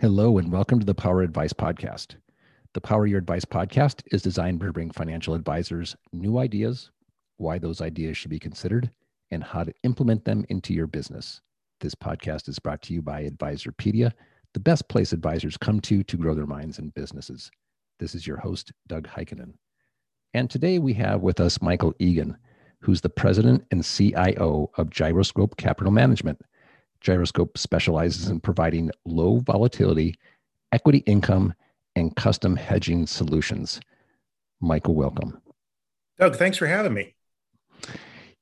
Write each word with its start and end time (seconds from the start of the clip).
Hello, 0.00 0.38
and 0.38 0.50
welcome 0.50 0.80
to 0.80 0.86
the 0.86 0.94
Power 0.94 1.20
Advice 1.20 1.52
Podcast. 1.52 2.14
The 2.72 2.80
Power 2.80 3.06
Your 3.06 3.18
Advice 3.18 3.44
podcast 3.44 4.00
is 4.10 4.22
designed 4.22 4.58
to 4.60 4.72
bring 4.72 4.90
financial 4.90 5.34
advisors 5.34 5.94
new 6.10 6.38
ideas, 6.38 6.90
why 7.36 7.58
those 7.58 7.82
ideas 7.82 8.16
should 8.16 8.30
be 8.30 8.38
considered, 8.38 8.90
and 9.30 9.44
how 9.44 9.62
to 9.62 9.74
implement 9.82 10.24
them 10.24 10.46
into 10.48 10.72
your 10.72 10.86
business. 10.86 11.42
This 11.80 11.94
podcast 11.94 12.48
is 12.48 12.58
brought 12.58 12.80
to 12.84 12.94
you 12.94 13.02
by 13.02 13.28
Advisorpedia, 13.28 14.14
the 14.54 14.60
best 14.60 14.88
place 14.88 15.12
advisors 15.12 15.58
come 15.58 15.80
to 15.80 16.02
to 16.02 16.16
grow 16.16 16.32
their 16.34 16.46
minds 16.46 16.78
and 16.78 16.94
businesses. 16.94 17.50
This 17.98 18.14
is 18.14 18.26
your 18.26 18.38
host, 18.38 18.72
Doug 18.88 19.06
Heikkinen. 19.06 19.52
And 20.32 20.48
today 20.48 20.78
we 20.78 20.94
have 20.94 21.20
with 21.20 21.40
us 21.40 21.60
Michael 21.60 21.92
Egan, 21.98 22.38
who's 22.78 23.02
the 23.02 23.10
president 23.10 23.66
and 23.70 23.84
CIO 23.84 24.70
of 24.78 24.88
Gyroscope 24.88 25.58
Capital 25.58 25.92
Management. 25.92 26.40
Gyroscope 27.00 27.56
specializes 27.58 28.28
in 28.28 28.40
providing 28.40 28.90
low 29.04 29.38
volatility, 29.38 30.14
equity 30.72 30.98
income, 31.06 31.54
and 31.96 32.14
custom 32.14 32.56
hedging 32.56 33.06
solutions. 33.06 33.80
Michael, 34.60 34.94
welcome. 34.94 35.40
Doug, 36.18 36.36
thanks 36.36 36.58
for 36.58 36.66
having 36.66 36.94
me. 36.94 37.14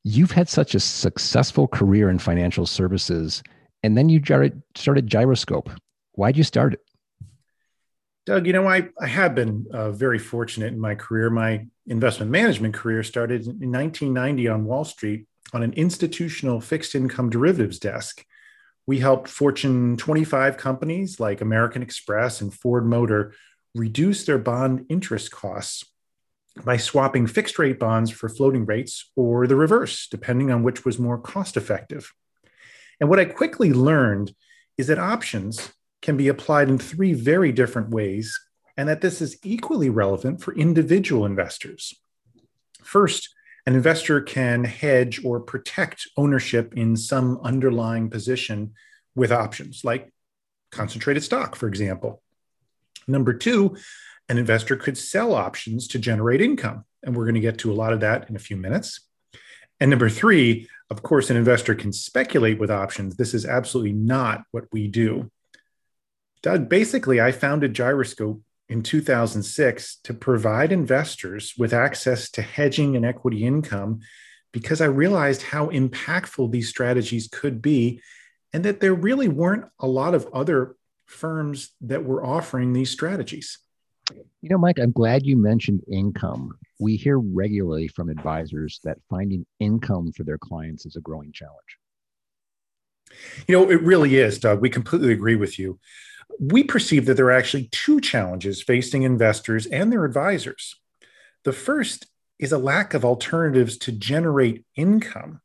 You've 0.05 0.33
had 0.33 0.49
such 0.49 0.75
a 0.75 0.81
successful 0.81 1.69
career 1.69 2.11
in 2.11 2.19
financial 2.19 2.67
services, 2.67 3.43
and 3.83 3.97
then 3.97 4.09
you 4.09 4.21
started 4.23 5.07
Gyroscope. 5.07 5.71
Why'd 6.13 6.37
you 6.37 6.45
start 6.45 6.75
it? 6.75 6.81
Doug, 8.27 8.47
you 8.47 8.53
know, 8.53 8.67
I, 8.67 8.89
I 9.01 9.07
have 9.07 9.35
been 9.35 9.67
uh, 9.73 9.91
very 9.91 10.19
fortunate 10.19 10.73
in 10.73 10.81
my 10.81 10.95
career. 10.95 11.31
My 11.31 11.67
investment 11.87 12.31
management 12.31 12.75
career 12.75 13.03
started 13.03 13.47
in 13.47 13.73
1990 13.73 14.49
on 14.49 14.65
Wall 14.65 14.85
Street 14.85 15.27
on 15.55 15.63
an 15.63 15.73
institutional 15.73 16.61
fixed 16.61 16.95
income 16.95 17.31
derivatives 17.31 17.79
desk 17.79 18.27
we 18.89 18.99
helped 18.99 19.29
Fortune 19.29 19.99
25 19.99 20.57
companies 20.57 21.21
like 21.21 21.43
American 21.43 21.83
Express 21.83 22.41
and 22.41 22.55
Ford 22.55 22.87
Motor 22.87 23.35
reduce 23.75 24.25
their 24.25 24.39
bond 24.39 24.87
interest 24.89 25.31
costs 25.31 25.85
by 26.65 26.79
swapping 26.79 27.27
fixed 27.27 27.59
rate 27.59 27.79
bonds 27.79 28.11
for 28.11 28.31
floating 28.31 28.65
rates 28.65 29.11
or 29.15 29.47
the 29.47 29.57
reverse, 29.57 30.09
depending 30.11 30.51
on 30.51 30.63
which 30.63 30.87
was 30.87 30.99
more 30.99 31.19
cost 31.19 31.59
effective. 31.59 32.15
And 32.99 33.11
what 33.11 33.19
I 33.19 33.27
quickly 33.27 33.75
learned 33.75 34.33
is 34.79 34.87
that 34.87 34.99
options 34.99 35.71
can 36.01 36.17
be 36.17 36.29
applied 36.29 36.71
in 36.71 36.79
three 36.79 37.13
very 37.13 37.53
different 37.53 37.91
ways, 37.91 38.41
and 38.79 38.89
that 38.89 39.03
this 39.03 39.21
is 39.21 39.39
equally 39.45 39.91
relevant 39.91 40.41
for 40.41 40.55
individual 40.55 41.27
investors. 41.27 41.93
First, 42.83 43.35
an 43.69 43.75
investor 43.75 44.23
can 44.23 44.65
hedge 44.65 45.23
or 45.23 45.41
protect 45.41 46.09
ownership 46.17 46.73
in 46.75 46.97
some 46.97 47.39
underlying 47.43 48.09
position 48.09 48.73
with 49.15 49.31
options, 49.31 49.85
like 49.85 50.11
concentrated 50.73 51.23
stock, 51.23 51.55
for 51.55 51.69
example. 51.69 52.23
Number 53.07 53.35
two, 53.35 53.77
an 54.31 54.39
investor 54.39 54.75
could 54.75 54.97
sell 54.97 55.35
options 55.35 55.87
to 55.89 55.99
generate 55.99 56.41
income. 56.41 56.87
And 57.03 57.15
we're 57.15 57.27
going 57.27 57.35
to 57.35 57.43
get 57.43 57.59
to 57.59 57.71
a 57.71 57.75
lot 57.75 57.93
of 57.93 58.01
that 58.01 58.31
in 58.31 58.37
a 58.37 58.39
few 58.39 58.57
minutes. 58.57 59.07
And 59.81 59.91
number 59.91 60.09
three, 60.09 60.67
of 60.89 61.03
course, 61.03 61.29
an 61.29 61.37
investor 61.37 61.75
can 61.75 61.93
speculate 61.93 62.59
with 62.59 62.71
options. 62.71 63.17
This 63.17 63.35
is 63.35 63.45
absolutely 63.45 63.93
not 63.93 64.45
what 64.51 64.65
we 64.73 64.89
do. 64.89 65.31
Doug, 66.41 66.71
basically, 66.71 67.21
I 67.21 67.33
founded 67.33 67.75
Gyroscope 67.75 68.41
in 68.69 68.83
2006 68.83 69.97
to 70.05 70.15
provide 70.15 70.73
investors 70.73 71.55
with 71.57 71.73
access 71.73 72.31
to 72.31 72.43
hedging 72.43 72.97
and 72.97 73.07
equity 73.07 73.45
income 73.45 74.01
because 74.53 74.81
I 74.81 74.87
realized 74.87 75.43
how 75.43 75.69
impactful 75.69 76.51
these 76.51 76.69
strategies 76.69 77.29
could 77.29 77.63
be 77.63 78.01
and 78.53 78.65
that 78.65 78.81
there 78.81 78.95
really 78.95 79.29
weren't 79.29 79.67
a 79.79 79.87
lot 79.87 80.15
of 80.15 80.27
other 80.33 80.77
firms 81.07 81.71
that 81.83 82.05
were 82.05 82.25
offering 82.25 82.73
these 82.73 82.91
strategies. 82.91 83.59
You 84.41 84.49
know, 84.51 84.59
Mike, 84.59 84.79
I'm 84.79 84.93
glad 84.93 85.27
you 85.27 85.37
mentioned 85.37 85.83
income. 85.91 86.59
We 86.79 86.97
hear 86.97 87.19
regularly 87.19 87.89
from 87.89 88.09
advisors 88.09 88.81
that 88.85 88.99
finding 89.11 89.45
income 89.61 90.13
for 90.13 90.25
their 90.25 90.39
clients 90.39 90.87
is 90.87 90.97
a 90.97 91.01
growing 91.01 91.33
challenge. 91.33 91.57
You 93.47 93.57
know, 93.57 93.71
it 93.71 93.83
really 93.83 94.17
is, 94.17 94.39
Doug. 94.39 94.61
We 94.61 94.71
completely 94.71 95.13
agree 95.13 95.37
with 95.37 95.59
you 95.59 95.79
we 96.39 96.63
perceive 96.63 97.07
that 97.07 97.15
there 97.15 97.27
are 97.27 97.33
actually 97.33 97.69
two 97.73 98.01
challenges 98.01 98.63
facing 98.63 99.03
investors 99.03 99.67
and 99.67 99.93
their 99.93 100.05
advisors. 100.05 100.77
The 101.45 101.53
first 101.53 102.07
is 102.39 102.53
a 102.53 102.59
lack 102.59 102.95
of 102.95 103.05
alternatives 103.05 103.77
to 103.79 103.93
generate 103.93 104.65
income. 104.77 105.41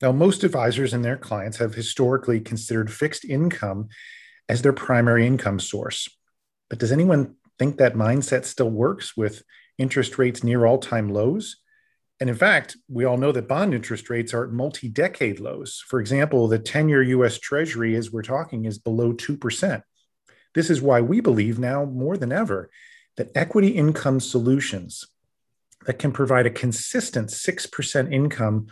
Now, 0.00 0.12
most 0.12 0.44
advisors 0.44 0.94
and 0.94 1.04
their 1.04 1.16
clients 1.16 1.56
have 1.56 1.74
historically 1.74 2.40
considered 2.40 2.92
fixed 2.92 3.24
income 3.24 3.88
as 4.48 4.62
their 4.62 4.72
primary 4.72 5.26
income 5.26 5.58
source. 5.58 6.08
But 6.70 6.78
does 6.78 6.92
anyone 6.92 7.34
think 7.58 7.78
that 7.78 7.94
mindset 7.94 8.44
still 8.44 8.70
works 8.70 9.16
with 9.16 9.42
interest 9.76 10.18
rates 10.18 10.44
near 10.44 10.66
all 10.66 10.78
time 10.78 11.08
lows? 11.08 11.56
And 12.20 12.30
in 12.30 12.36
fact, 12.36 12.76
we 12.88 13.04
all 13.04 13.16
know 13.16 13.32
that 13.32 13.48
bond 13.48 13.74
interest 13.74 14.10
rates 14.10 14.34
are 14.34 14.44
at 14.44 14.50
multi 14.50 14.88
decade 14.88 15.40
lows. 15.40 15.82
For 15.86 16.00
example, 16.00 16.48
the 16.48 16.58
10 16.58 16.88
year 16.88 17.02
US 17.02 17.38
Treasury, 17.38 17.96
as 17.96 18.12
we're 18.12 18.22
talking, 18.22 18.64
is 18.64 18.78
below 18.78 19.12
2%. 19.12 19.82
This 20.54 20.70
is 20.70 20.82
why 20.82 21.00
we 21.00 21.20
believe 21.20 21.58
now 21.58 21.84
more 21.84 22.16
than 22.16 22.32
ever 22.32 22.70
that 23.16 23.30
equity 23.34 23.68
income 23.68 24.20
solutions 24.20 25.06
that 25.86 25.98
can 25.98 26.12
provide 26.12 26.46
a 26.46 26.50
consistent 26.50 27.28
6% 27.28 28.12
income 28.12 28.66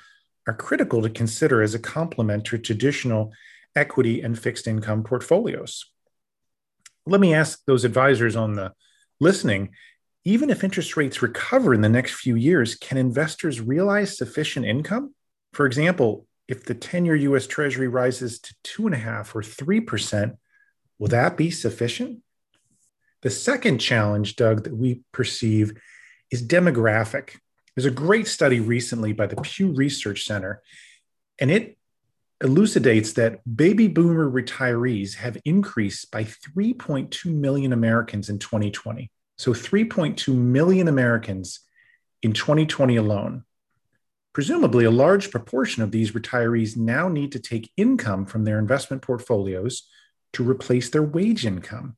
are 0.46 0.54
critical 0.54 1.02
to 1.02 1.10
consider 1.10 1.62
as 1.62 1.74
a 1.74 1.78
complement 1.78 2.44
to 2.46 2.58
traditional 2.58 3.32
equity 3.74 4.20
and 4.22 4.38
fixed 4.38 4.66
income 4.66 5.02
portfolios. 5.02 5.84
Let 7.06 7.20
me 7.20 7.34
ask 7.34 7.64
those 7.66 7.84
advisors 7.84 8.36
on 8.36 8.54
the 8.54 8.72
listening 9.20 9.70
even 10.26 10.50
if 10.50 10.64
interest 10.64 10.96
rates 10.96 11.22
recover 11.22 11.72
in 11.72 11.82
the 11.82 11.88
next 11.88 12.14
few 12.14 12.34
years, 12.34 12.74
can 12.74 12.98
investors 12.98 13.60
realize 13.60 14.18
sufficient 14.18 14.66
income? 14.66 15.14
For 15.52 15.66
example, 15.66 16.26
if 16.48 16.64
the 16.64 16.74
10 16.74 17.04
year 17.04 17.14
US 17.14 17.46
Treasury 17.46 17.86
rises 17.86 18.40
to 18.40 18.54
two 18.64 18.86
and 18.86 18.94
a 18.94 18.98
half 18.98 19.36
or 19.36 19.42
3%, 19.42 20.36
Will 20.98 21.08
that 21.08 21.36
be 21.36 21.50
sufficient? 21.50 22.22
The 23.22 23.30
second 23.30 23.78
challenge, 23.78 24.36
Doug, 24.36 24.64
that 24.64 24.76
we 24.76 25.02
perceive 25.12 25.80
is 26.30 26.46
demographic. 26.46 27.36
There's 27.74 27.86
a 27.86 27.90
great 27.90 28.26
study 28.26 28.60
recently 28.60 29.12
by 29.12 29.26
the 29.26 29.36
Pew 29.36 29.72
Research 29.72 30.24
Center, 30.24 30.62
and 31.38 31.50
it 31.50 31.76
elucidates 32.42 33.14
that 33.14 33.40
baby 33.56 33.88
boomer 33.88 34.30
retirees 34.30 35.14
have 35.14 35.38
increased 35.44 36.10
by 36.10 36.24
3.2 36.24 37.24
million 37.26 37.72
Americans 37.72 38.28
in 38.28 38.38
2020. 38.38 39.10
So 39.38 39.52
3.2 39.52 40.34
million 40.34 40.88
Americans 40.88 41.60
in 42.22 42.32
2020 42.32 42.96
alone. 42.96 43.44
Presumably, 44.32 44.84
a 44.84 44.90
large 44.90 45.30
proportion 45.30 45.82
of 45.82 45.90
these 45.90 46.12
retirees 46.12 46.76
now 46.76 47.08
need 47.08 47.32
to 47.32 47.38
take 47.38 47.72
income 47.76 48.26
from 48.26 48.44
their 48.44 48.58
investment 48.58 49.02
portfolios 49.02 49.88
to 50.36 50.48
replace 50.48 50.90
their 50.90 51.02
wage 51.02 51.46
income. 51.46 51.96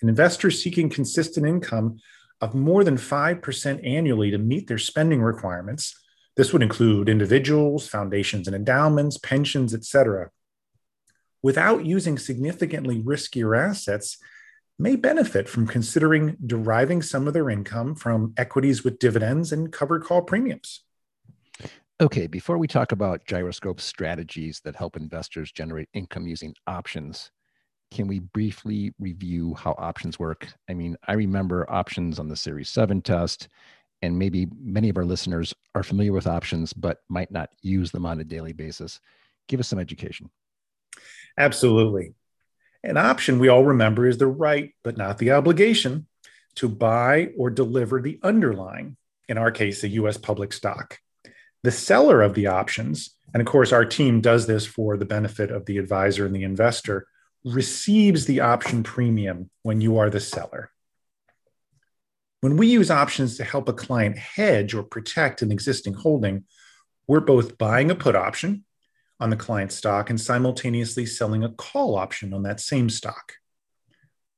An 0.00 0.08
investor 0.08 0.52
seeking 0.52 0.88
consistent 0.88 1.44
income 1.44 1.98
of 2.40 2.54
more 2.54 2.84
than 2.84 2.96
5% 2.96 3.86
annually 3.86 4.30
to 4.30 4.38
meet 4.38 4.68
their 4.68 4.78
spending 4.78 5.20
requirements. 5.20 6.00
This 6.36 6.52
would 6.52 6.62
include 6.62 7.08
individuals, 7.08 7.88
foundations 7.88 8.46
and 8.46 8.54
endowments, 8.54 9.18
pensions, 9.18 9.74
etc. 9.74 10.30
Without 11.42 11.84
using 11.84 12.18
significantly 12.18 13.02
riskier 13.02 13.58
assets, 13.58 14.16
may 14.78 14.94
benefit 14.94 15.48
from 15.48 15.66
considering 15.66 16.36
deriving 16.46 17.02
some 17.02 17.26
of 17.26 17.34
their 17.34 17.50
income 17.50 17.96
from 17.96 18.32
equities 18.36 18.84
with 18.84 19.00
dividends 19.00 19.50
and 19.50 19.72
covered 19.72 20.04
call 20.04 20.22
premiums. 20.22 20.84
Okay, 22.00 22.28
before 22.28 22.58
we 22.58 22.68
talk 22.68 22.92
about 22.92 23.26
gyroscope 23.26 23.80
strategies 23.80 24.60
that 24.64 24.76
help 24.76 24.96
investors 24.96 25.52
generate 25.52 25.88
income 25.92 26.26
using 26.26 26.54
options, 26.66 27.30
can 27.90 28.06
we 28.06 28.20
briefly 28.20 28.94
review 28.98 29.54
how 29.54 29.74
options 29.78 30.18
work? 30.18 30.48
I 30.68 30.74
mean, 30.74 30.96
I 31.06 31.14
remember 31.14 31.70
options 31.70 32.18
on 32.18 32.28
the 32.28 32.36
Series 32.36 32.68
7 32.68 33.02
test, 33.02 33.48
and 34.02 34.18
maybe 34.18 34.46
many 34.60 34.88
of 34.88 34.96
our 34.96 35.04
listeners 35.04 35.54
are 35.74 35.82
familiar 35.82 36.12
with 36.12 36.26
options, 36.26 36.72
but 36.72 36.98
might 37.08 37.30
not 37.30 37.50
use 37.62 37.90
them 37.90 38.06
on 38.06 38.20
a 38.20 38.24
daily 38.24 38.52
basis. 38.52 39.00
Give 39.48 39.60
us 39.60 39.68
some 39.68 39.78
education. 39.78 40.30
Absolutely. 41.36 42.14
An 42.82 42.96
option 42.96 43.38
we 43.38 43.48
all 43.48 43.64
remember 43.64 44.06
is 44.06 44.18
the 44.18 44.26
right, 44.26 44.72
but 44.82 44.96
not 44.96 45.18
the 45.18 45.32
obligation, 45.32 46.06
to 46.56 46.68
buy 46.68 47.30
or 47.36 47.50
deliver 47.50 48.00
the 48.00 48.18
underlying, 48.22 48.96
in 49.28 49.36
our 49.36 49.50
case, 49.50 49.84
a 49.84 49.88
US 49.88 50.16
public 50.16 50.52
stock. 50.52 50.98
The 51.62 51.70
seller 51.70 52.22
of 52.22 52.34
the 52.34 52.46
options, 52.46 53.14
and 53.34 53.40
of 53.40 53.46
course, 53.46 53.72
our 53.72 53.84
team 53.84 54.20
does 54.20 54.46
this 54.46 54.64
for 54.64 54.96
the 54.96 55.04
benefit 55.04 55.50
of 55.50 55.66
the 55.66 55.78
advisor 55.78 56.24
and 56.24 56.34
the 56.34 56.44
investor, 56.44 57.06
receives 57.44 58.26
the 58.26 58.40
option 58.40 58.82
premium 58.82 59.50
when 59.62 59.80
you 59.80 59.98
are 59.98 60.10
the 60.10 60.20
seller. 60.20 60.70
When 62.40 62.56
we 62.56 62.68
use 62.68 62.90
options 62.90 63.36
to 63.36 63.44
help 63.44 63.68
a 63.68 63.72
client 63.72 64.16
hedge 64.16 64.74
or 64.74 64.82
protect 64.82 65.42
an 65.42 65.52
existing 65.52 65.94
holding, 65.94 66.44
we're 67.06 67.20
both 67.20 67.58
buying 67.58 67.90
a 67.90 67.94
put 67.94 68.14
option 68.16 68.64
on 69.18 69.30
the 69.30 69.36
client's 69.36 69.74
stock 69.74 70.08
and 70.08 70.20
simultaneously 70.20 71.04
selling 71.04 71.44
a 71.44 71.50
call 71.50 71.96
option 71.96 72.32
on 72.32 72.42
that 72.44 72.60
same 72.60 72.88
stock. 72.88 73.34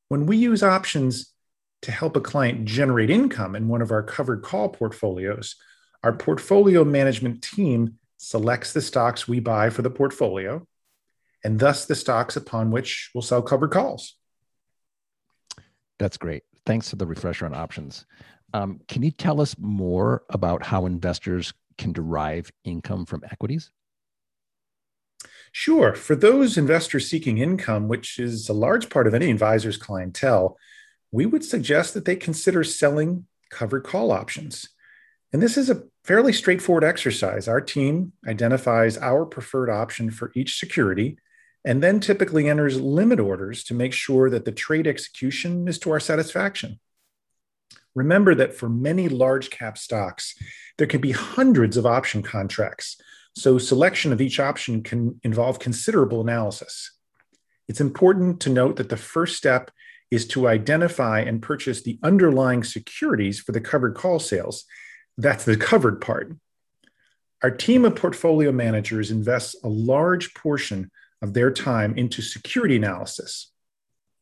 when 0.09 0.27
we 0.27 0.37
use 0.37 0.63
options 0.63 1.33
to 1.81 1.91
help 1.91 2.17
a 2.17 2.21
client 2.21 2.67
generate 2.67 3.09
income 3.09 3.57
in 3.57 3.67
one 3.67 3.81
of 3.81 3.91
our 3.91 4.03
covered 4.03 4.43
call 4.43 4.69
portfolios, 4.69 5.57
our 6.03 6.13
portfolio 6.13 6.85
management 6.85 7.43
team 7.43 7.95
selects 8.19 8.73
the 8.73 8.81
stocks 8.83 9.27
we 9.27 9.41
buy 9.41 9.71
for 9.71 9.83
the 9.83 9.91
portfolio 9.91 10.67
and 11.45 11.59
thus 11.59 11.87
the 11.87 11.95
stocks 11.95 12.37
upon 12.37 12.71
which 12.71 13.11
we'll 13.15 13.23
sell 13.23 13.43
covered 13.43 13.71
calls. 13.71 14.17
That's 15.99 16.17
great. 16.17 16.43
Thanks 16.67 16.91
for 16.91 16.97
the 16.97 17.07
refresher 17.07 17.47
on 17.47 17.55
options. 17.55 18.07
Um, 18.55 18.81
can 18.89 19.03
you 19.03 19.11
tell 19.11 19.41
us 19.41 19.57
more 19.59 20.25
about 20.31 20.63
how 20.63 20.87
investors 20.87 21.53
can 21.79 21.93
derive 21.93 22.51
income 22.65 23.07
from 23.07 23.23
equities? 23.31 23.71
Sure. 25.53 25.95
For 25.95 26.17
those 26.17 26.57
investors 26.57 27.09
seeking 27.09 27.39
income, 27.39 27.89
which 27.89 28.19
is 28.19 28.49
a 28.49 28.55
large 28.55 28.89
part 28.89 29.07
of 29.07 29.15
any 29.15 29.31
advisor's 29.31 29.77
clientele, 29.77 30.59
we 31.11 31.27
would 31.27 31.45
suggest 31.45 31.95
that 31.95 32.05
they 32.05 32.17
consider 32.17 32.65
selling 32.65 33.27
covered 33.51 33.85
call 33.85 34.11
options. 34.11 34.69
And 35.33 35.43
this 35.43 35.57
is 35.57 35.71
a 35.71 35.83
fairly 36.05 36.33
straightforward 36.33 36.85
exercise. 36.85 37.49
Our 37.49 37.61
team 37.61 38.13
identifies 38.27 38.99
our 38.99 39.25
preferred 39.25 39.71
option 39.71 40.11
for 40.11 40.33
each 40.35 40.59
security 40.59 41.19
and 41.65 41.83
then 41.83 42.01
typically 42.01 42.49
enters 42.49 42.81
limit 42.81 43.21
orders 43.21 43.65
to 43.65 43.75
make 43.75 43.93
sure 43.93 44.29
that 44.31 44.45
the 44.45 44.53
trade 44.53 44.87
execution 44.87 45.69
is 45.69 45.79
to 45.79 45.91
our 45.91 46.01
satisfaction. 46.01 46.81
Remember 47.95 48.35
that 48.35 48.55
for 48.55 48.69
many 48.69 49.09
large 49.09 49.51
cap 49.51 49.77
stocks, 49.77 50.35
there 50.79 50.87
can 50.87 51.01
be 51.01 51.13
hundreds 51.13 51.77
of 51.77 51.87
option 51.87 52.23
contracts, 52.23 52.97
so 53.37 53.59
selection 53.59 54.13
of 54.13 54.21
each 54.21 54.41
option 54.41 54.83
can 54.83 55.21
involve 55.23 55.59
considerable 55.59 56.21
analysis. 56.21 56.91
It's 57.69 57.81
important 57.81 58.41
to 58.41 58.51
note 58.51 58.77
that 58.77 58.89
the 58.89 58.97
first 58.97 59.37
step 59.37 59.71
is 60.11 60.27
to 60.29 60.49
identify 60.49 61.21
and 61.21 61.41
purchase 61.41 61.83
the 61.83 61.99
underlying 62.03 62.65
securities 62.65 63.41
for 63.41 63.53
the 63.53 63.61
covered 63.61 63.95
call 63.95 64.19
sales. 64.19 64.65
That's 65.17 65.45
the 65.45 65.57
covered 65.57 66.01
part. 66.01 66.35
Our 67.43 67.51
team 67.51 67.85
of 67.85 67.97
portfolio 67.97 68.53
managers 68.53 69.11
invests 69.11 69.57
a 69.65 69.69
large 69.69 70.35
portion 70.35 70.91
of 71.23 71.33
their 71.33 71.51
time 71.51 71.97
into 71.97 72.21
security 72.21 72.77
analysis, 72.77 73.51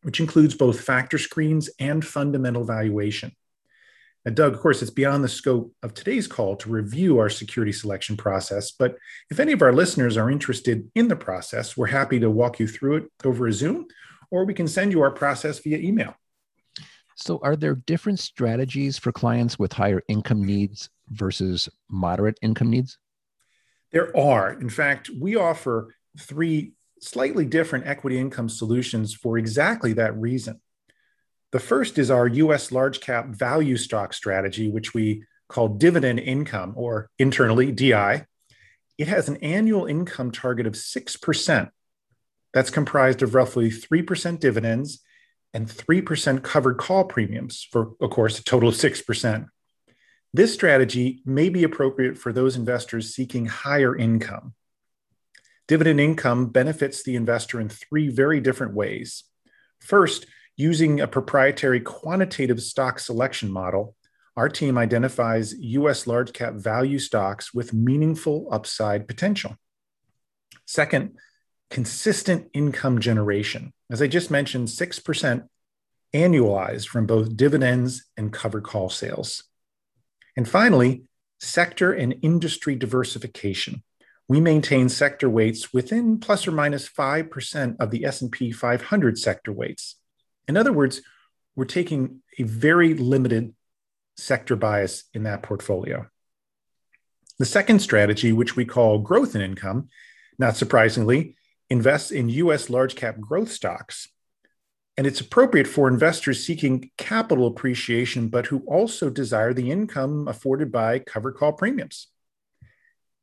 which 0.03 0.21
includes 0.21 0.55
both 0.55 0.81
factor 0.81 1.19
screens 1.19 1.71
and 1.79 2.05
fundamental 2.05 2.65
valuation. 2.65 3.33
And 4.27 4.37
Doug, 4.37 4.53
of 4.53 4.61
course, 4.61 4.83
it's 4.83 4.91
beyond 4.91 5.25
the 5.25 5.29
scope 5.29 5.75
of 5.83 5.95
today's 5.95 6.27
call 6.27 6.55
to 6.57 6.69
review 6.69 7.19
our 7.19 7.31
security 7.31 7.73
selection 7.73 8.19
process. 8.19 8.71
But 8.71 8.97
if 9.31 9.41
any 9.41 9.53
of 9.53 9.63
our 9.63 9.73
listeners 9.73 10.19
are 10.19 10.31
interested 10.31 10.91
in 10.95 11.09
the 11.09 11.17
process, 11.17 11.75
we're 11.75 11.87
happy 11.87 12.21
to 12.21 12.31
walk 12.31 12.61
you 12.61 12.69
through 12.69 12.97
it 12.97 13.05
over 13.25 13.47
a 13.47 13.53
Zoom, 13.53 13.87
or 14.31 14.45
we 14.45 14.53
can 14.53 14.69
send 14.69 14.93
you 14.93 15.01
our 15.01 15.11
process 15.11 15.59
via 15.61 15.79
email. 15.79 16.15
So, 17.17 17.39
are 17.43 17.57
there 17.57 17.75
different 17.75 18.19
strategies 18.19 18.99
for 18.99 19.13
clients 19.13 19.59
with 19.59 19.73
higher 19.73 20.03
income 20.09 20.45
needs 20.45 20.91
versus 21.09 21.69
moderate 21.91 22.39
income 22.43 22.71
needs? 22.71 22.99
There 23.93 24.15
are. 24.17 24.53
In 24.53 24.71
fact, 24.71 25.11
we 25.19 25.37
offer 25.37 25.95
three 26.19 26.73
slightly 27.01 27.45
different 27.45 27.87
equity 27.87 28.19
income 28.19 28.49
solutions 28.49 29.15
for 29.15 29.39
exactly 29.39 29.93
that 29.95 30.17
reason. 30.17 30.61
The 31.53 31.61
first 31.61 31.99
is 31.99 32.11
our 32.11 32.29
US 32.29 32.71
large 32.71 33.01
cap 33.01 33.27
value 33.29 33.77
stock 33.77 34.13
strategy, 34.13 34.71
which 34.71 34.95
we 34.95 35.25
call 35.49 35.69
dividend 35.69 36.21
income 36.21 36.75
or 36.77 37.11
internally 37.19 37.73
DI. 37.73 38.25
It 38.99 39.09
has 39.09 39.29
an 39.29 39.39
annual 39.39 39.87
income 39.87 40.31
target 40.31 40.67
of 40.67 40.75
6%. 40.75 41.71
That's 42.53 42.71
comprised 42.71 43.23
of 43.23 43.35
roughly 43.35 43.71
3% 43.71 44.39
dividends 44.39 45.01
and 45.53 45.67
3% 45.67 46.43
covered 46.43 46.79
call 46.79 47.05
premiums 47.05 47.67
for, 47.71 47.93
of 48.01 48.11
course, 48.11 48.39
a 48.39 48.45
total 48.45 48.69
of 48.69 48.77
6%. 48.77 49.47
This 50.33 50.55
strategy 50.55 51.23
may 51.25 51.49
be 51.49 51.65
appropriate 51.65 52.17
for 52.17 52.33
those 52.33 52.57
investors 52.57 53.15
seeking 53.15 53.47
higher 53.47 53.97
income. 53.97 54.55
Dividend 55.71 56.01
income 56.01 56.47
benefits 56.47 57.05
the 57.05 57.15
investor 57.15 57.61
in 57.61 57.69
three 57.69 58.09
very 58.09 58.41
different 58.41 58.75
ways. 58.75 59.23
First, 59.79 60.27
using 60.57 61.01
a 61.01 61.07
proprietary 61.07 61.79
quantitative 61.79 62.61
stock 62.61 62.99
selection 62.99 63.53
model, 63.53 63.95
our 64.37 64.49
team 64.49 64.77
identifies 64.77 65.55
US 65.55 66.09
large 66.09 66.33
cap 66.33 66.55
value 66.55 66.99
stocks 66.99 67.55
with 67.55 67.73
meaningful 67.73 68.49
upside 68.51 69.07
potential. 69.07 69.57
Second, 70.67 71.17
consistent 71.71 72.49
income 72.53 72.99
generation. 72.99 73.73
As 73.93 74.03
I 74.03 74.09
just 74.09 74.29
mentioned, 74.29 74.67
6% 74.67 75.47
annualized 76.13 76.89
from 76.89 77.07
both 77.07 77.37
dividends 77.37 78.07
and 78.17 78.33
covered 78.33 78.65
call 78.65 78.91
sales. 78.91 79.45
And 80.37 80.49
finally, 80.49 81.05
sector 81.39 81.93
and 81.93 82.17
industry 82.23 82.75
diversification 82.75 83.85
we 84.31 84.41
maintain 84.41 84.89
sector 84.89 85.29
weights 85.29 85.73
within 85.73 86.17
plus 86.17 86.47
or 86.47 86.53
minus 86.53 86.89
5% 86.89 87.77
of 87.81 87.91
the 87.91 88.05
S&P 88.05 88.53
500 88.53 89.19
sector 89.19 89.53
weights. 89.53 89.97
In 90.47 90.57
other 90.57 90.73
words, 90.73 91.03
we're 91.57 91.65
taking 91.65 92.23
a 92.39 92.45
very 92.45 92.95
limited 92.95 93.53
sector 94.17 94.55
bias 94.55 95.03
in 95.15 95.25
that 95.25 95.43
portfolio. 95.43 96.07
The 97.41 97.45
second 97.45 97.81
strategy, 97.81 98.31
which 98.31 98.55
we 98.55 98.65
call 98.65 99.01
growth 99.01 99.35
in 99.35 99.41
income, 99.41 99.89
not 100.39 100.57
surprisingly, 100.57 101.35
invests 101.69 102.13
in 102.13 102.29
US 102.29 102.71
large 102.71 102.95
cap 102.95 103.19
growth 103.19 103.51
stocks. 103.51 104.07
And 104.97 105.09
it's 105.09 105.21
appropriate 105.21 105.67
for 105.67 105.89
investors 105.89 106.47
seeking 106.47 106.93
capital 106.97 107.49
appreciation, 107.49 108.29
but 108.29 108.47
who 108.47 108.61
also 108.69 109.11
desire 109.11 109.53
the 109.53 109.73
income 109.73 110.29
afforded 110.29 110.71
by 110.71 111.01
covered 111.01 111.35
call 111.35 111.53
premiums. 111.53 112.07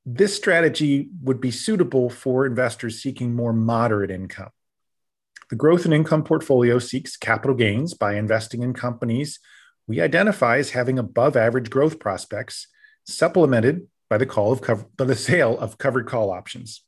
This 0.09 0.33
strategy 0.33 1.09
would 1.21 1.41
be 1.41 1.51
suitable 1.51 2.09
for 2.09 2.45
investors 2.45 3.01
seeking 3.01 3.35
more 3.35 3.51
moderate 3.51 4.09
income. 4.09 4.51
The 5.49 5.57
growth 5.57 5.83
and 5.83 5.93
income 5.93 6.23
portfolio 6.23 6.79
seeks 6.79 7.17
capital 7.17 7.57
gains 7.57 7.93
by 7.93 8.15
investing 8.15 8.63
in 8.63 8.73
companies 8.73 9.39
we 9.85 9.99
identify 9.99 10.59
as 10.59 10.71
having 10.71 10.97
above 10.97 11.35
average 11.35 11.69
growth 11.69 11.99
prospects, 11.99 12.67
supplemented 13.05 13.87
by 14.09 14.17
the 14.17 14.25
call 14.25 14.53
of 14.53 14.61
cover, 14.61 14.85
by 14.95 15.03
the 15.03 15.15
sale 15.15 15.59
of 15.59 15.77
covered 15.77 16.07
call 16.07 16.31
options. 16.31 16.83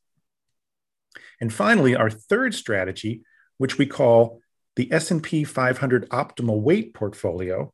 And 1.42 1.52
finally, 1.52 1.94
our 1.94 2.10
third 2.10 2.54
strategy, 2.54 3.22
which 3.58 3.76
we 3.76 3.84
call 3.84 4.40
the 4.76 4.90
S&P 4.92 5.44
500 5.44 6.08
optimal 6.08 6.60
weight 6.60 6.94
portfolio, 6.94 7.72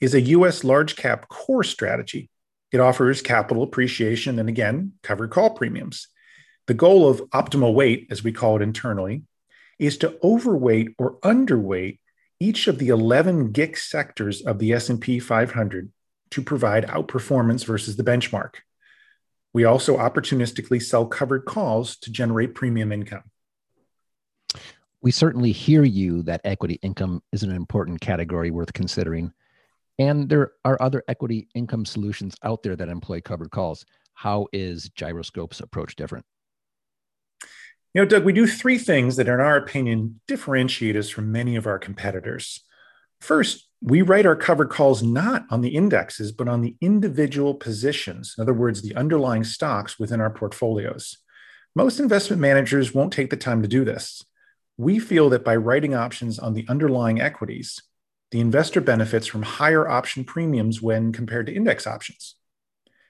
is 0.00 0.14
a 0.14 0.20
US 0.20 0.62
large 0.62 0.94
cap 0.94 1.28
core 1.28 1.64
strategy 1.64 2.30
it 2.74 2.80
offers 2.80 3.22
capital 3.22 3.62
appreciation 3.62 4.40
and 4.40 4.48
again, 4.48 4.94
covered 5.04 5.30
call 5.30 5.50
premiums. 5.50 6.08
The 6.66 6.74
goal 6.74 7.08
of 7.08 7.20
optimal 7.30 7.72
weight, 7.72 8.08
as 8.10 8.24
we 8.24 8.32
call 8.32 8.56
it 8.56 8.62
internally, 8.62 9.22
is 9.78 9.96
to 9.98 10.18
overweight 10.24 10.88
or 10.98 11.20
underweight 11.20 12.00
each 12.40 12.66
of 12.66 12.78
the 12.78 12.88
11 12.88 13.52
GIC 13.52 13.78
sectors 13.78 14.42
of 14.42 14.58
the 14.58 14.72
S&P 14.72 15.20
500 15.20 15.92
to 16.30 16.42
provide 16.42 16.88
outperformance 16.88 17.64
versus 17.64 17.94
the 17.94 18.02
benchmark. 18.02 18.54
We 19.52 19.62
also 19.62 19.96
opportunistically 19.96 20.82
sell 20.82 21.06
covered 21.06 21.44
calls 21.44 21.96
to 21.98 22.10
generate 22.10 22.56
premium 22.56 22.90
income. 22.90 23.22
We 25.00 25.12
certainly 25.12 25.52
hear 25.52 25.84
you 25.84 26.22
that 26.24 26.40
equity 26.42 26.80
income 26.82 27.22
is 27.30 27.44
an 27.44 27.52
important 27.52 28.00
category 28.00 28.50
worth 28.50 28.72
considering. 28.72 29.32
And 29.98 30.28
there 30.28 30.52
are 30.64 30.80
other 30.80 31.04
equity 31.06 31.48
income 31.54 31.84
solutions 31.84 32.34
out 32.42 32.62
there 32.62 32.76
that 32.76 32.88
employ 32.88 33.20
covered 33.20 33.50
calls. 33.50 33.84
How 34.14 34.46
is 34.52 34.88
Gyroscope's 34.90 35.60
approach 35.60 35.96
different? 35.96 36.24
You 37.92 38.02
know, 38.02 38.04
Doug, 38.04 38.24
we 38.24 38.32
do 38.32 38.46
three 38.48 38.78
things 38.78 39.14
that, 39.16 39.28
in 39.28 39.34
our 39.34 39.56
opinion, 39.56 40.20
differentiate 40.26 40.96
us 40.96 41.08
from 41.08 41.30
many 41.30 41.54
of 41.54 41.66
our 41.66 41.78
competitors. 41.78 42.60
First, 43.20 43.68
we 43.80 44.02
write 44.02 44.26
our 44.26 44.34
covered 44.34 44.70
calls 44.70 45.02
not 45.02 45.44
on 45.50 45.60
the 45.60 45.76
indexes, 45.76 46.32
but 46.32 46.48
on 46.48 46.60
the 46.60 46.74
individual 46.80 47.54
positions. 47.54 48.34
In 48.36 48.42
other 48.42 48.54
words, 48.54 48.82
the 48.82 48.96
underlying 48.96 49.44
stocks 49.44 49.98
within 49.98 50.20
our 50.20 50.30
portfolios. 50.30 51.18
Most 51.76 52.00
investment 52.00 52.40
managers 52.40 52.94
won't 52.94 53.12
take 53.12 53.30
the 53.30 53.36
time 53.36 53.62
to 53.62 53.68
do 53.68 53.84
this. 53.84 54.24
We 54.76 54.98
feel 54.98 55.28
that 55.30 55.44
by 55.44 55.54
writing 55.54 55.94
options 55.94 56.38
on 56.38 56.54
the 56.54 56.66
underlying 56.68 57.20
equities, 57.20 57.80
the 58.30 58.40
investor 58.40 58.80
benefits 58.80 59.26
from 59.26 59.42
higher 59.42 59.88
option 59.88 60.24
premiums 60.24 60.82
when 60.82 61.12
compared 61.12 61.46
to 61.46 61.54
index 61.54 61.86
options. 61.86 62.36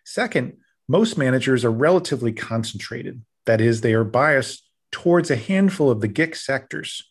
Second, 0.04 0.58
most 0.88 1.16
managers 1.16 1.64
are 1.64 1.70
relatively 1.70 2.32
concentrated. 2.32 3.22
That 3.46 3.60
is, 3.60 3.80
they 3.80 3.94
are 3.94 4.04
biased 4.04 4.68
towards 4.90 5.30
a 5.30 5.36
handful 5.36 5.90
of 5.90 6.00
the 6.00 6.08
GIC 6.08 6.36
sectors. 6.36 7.02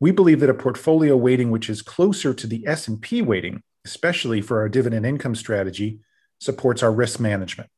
We 0.00 0.10
believe 0.10 0.40
that 0.40 0.50
a 0.50 0.54
portfolio 0.54 1.16
weighting 1.16 1.50
which 1.50 1.68
is 1.68 1.82
closer 1.82 2.34
to 2.34 2.46
the 2.46 2.66
S&P 2.66 3.22
weighting, 3.22 3.62
especially 3.84 4.40
for 4.40 4.60
our 4.60 4.68
dividend 4.68 5.06
income 5.06 5.34
strategy, 5.34 6.00
supports 6.40 6.82
our 6.82 6.92
risk 6.92 7.20
management. 7.20 7.70